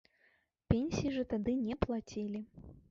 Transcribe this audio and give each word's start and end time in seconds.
Пенсій 0.73 1.11
жа 1.19 1.27
тады 1.35 1.57
не 1.67 1.75
плацілі. 1.87 2.45